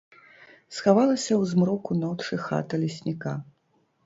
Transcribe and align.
Схавалася 0.77 1.31
ў 1.41 1.49
змроку 1.51 1.91
ночы 2.01 2.41
хата 2.47 2.75
лесніка. 2.87 3.37